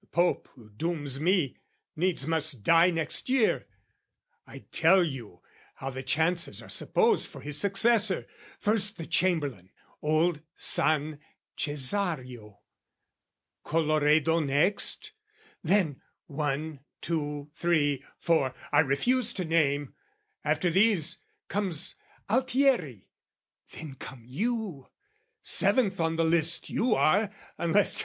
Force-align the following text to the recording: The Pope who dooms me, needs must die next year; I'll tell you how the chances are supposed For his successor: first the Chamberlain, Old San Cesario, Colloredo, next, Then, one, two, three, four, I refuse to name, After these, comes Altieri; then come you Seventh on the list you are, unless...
The 0.00 0.06
Pope 0.06 0.48
who 0.54 0.70
dooms 0.70 1.18
me, 1.18 1.56
needs 1.96 2.24
must 2.24 2.62
die 2.62 2.92
next 2.92 3.28
year; 3.28 3.66
I'll 4.46 4.60
tell 4.70 5.02
you 5.02 5.42
how 5.74 5.90
the 5.90 6.04
chances 6.04 6.62
are 6.62 6.68
supposed 6.68 7.28
For 7.28 7.40
his 7.40 7.58
successor: 7.58 8.28
first 8.60 8.96
the 8.96 9.06
Chamberlain, 9.06 9.70
Old 10.02 10.40
San 10.54 11.18
Cesario, 11.56 12.60
Colloredo, 13.64 14.38
next, 14.38 15.10
Then, 15.64 16.00
one, 16.26 16.84
two, 17.00 17.50
three, 17.56 18.04
four, 18.20 18.54
I 18.70 18.78
refuse 18.78 19.32
to 19.32 19.44
name, 19.44 19.94
After 20.44 20.70
these, 20.70 21.18
comes 21.48 21.96
Altieri; 22.30 23.08
then 23.72 23.96
come 23.96 24.22
you 24.24 24.90
Seventh 25.42 25.98
on 25.98 26.14
the 26.14 26.22
list 26.22 26.70
you 26.70 26.94
are, 26.94 27.32
unless... 27.58 27.98